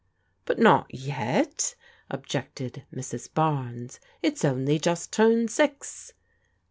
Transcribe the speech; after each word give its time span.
"But 0.45 0.57
not 0.57 0.91
yet," 0.91 1.75
objected 2.09 2.85
Mrs. 2.91 3.31
Barnes. 3.31 3.99
'* 4.11 4.21
It's 4.23 4.43
only 4.43 4.79
just 4.79 5.11
turned 5.13 5.51
six." 5.51 6.13